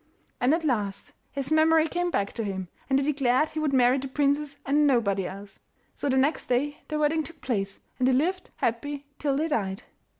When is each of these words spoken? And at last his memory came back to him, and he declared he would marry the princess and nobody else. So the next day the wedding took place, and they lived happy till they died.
And 0.39 0.55
at 0.55 0.63
last 0.63 1.13
his 1.31 1.51
memory 1.51 1.87
came 1.87 2.09
back 2.09 2.33
to 2.33 2.43
him, 2.43 2.69
and 2.89 2.97
he 2.97 3.05
declared 3.05 3.49
he 3.49 3.59
would 3.59 3.71
marry 3.71 3.99
the 3.99 4.07
princess 4.07 4.57
and 4.65 4.87
nobody 4.87 5.27
else. 5.27 5.59
So 5.93 6.09
the 6.09 6.17
next 6.17 6.47
day 6.47 6.79
the 6.87 6.97
wedding 6.97 7.21
took 7.21 7.39
place, 7.41 7.81
and 7.99 8.07
they 8.07 8.13
lived 8.13 8.49
happy 8.55 9.05
till 9.19 9.37
they 9.37 9.47
died. 9.49 9.83